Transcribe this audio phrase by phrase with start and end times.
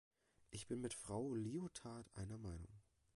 [0.49, 2.81] Ich bin mit Frau Liotard einer Meinung.